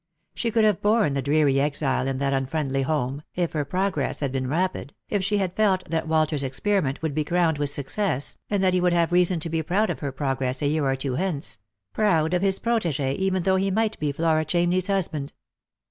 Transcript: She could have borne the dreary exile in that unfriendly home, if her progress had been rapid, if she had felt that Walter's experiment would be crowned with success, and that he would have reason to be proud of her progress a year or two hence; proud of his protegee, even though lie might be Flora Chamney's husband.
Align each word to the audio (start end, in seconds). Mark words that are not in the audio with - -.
She 0.33 0.49
could 0.49 0.63
have 0.63 0.81
borne 0.81 1.13
the 1.13 1.21
dreary 1.21 1.59
exile 1.61 2.07
in 2.07 2.17
that 2.17 2.33
unfriendly 2.33 2.81
home, 2.81 3.21
if 3.35 3.51
her 3.53 3.63
progress 3.63 4.19
had 4.19 4.31
been 4.31 4.47
rapid, 4.47 4.95
if 5.09 5.23
she 5.23 5.37
had 5.37 5.55
felt 5.55 5.87
that 5.91 6.07
Walter's 6.07 6.43
experiment 6.43 7.03
would 7.03 7.13
be 7.13 7.23
crowned 7.23 7.59
with 7.59 7.69
success, 7.69 8.35
and 8.49 8.63
that 8.63 8.73
he 8.73 8.81
would 8.81 8.93
have 8.93 9.11
reason 9.11 9.39
to 9.41 9.49
be 9.51 9.61
proud 9.61 9.91
of 9.91 9.99
her 9.99 10.11
progress 10.11 10.63
a 10.63 10.67
year 10.67 10.85
or 10.85 10.95
two 10.95 11.13
hence; 11.17 11.59
proud 11.93 12.33
of 12.33 12.41
his 12.41 12.57
protegee, 12.57 13.13
even 13.17 13.43
though 13.43 13.57
lie 13.57 13.69
might 13.69 13.99
be 13.99 14.11
Flora 14.11 14.43
Chamney's 14.43 14.87
husband. 14.87 15.33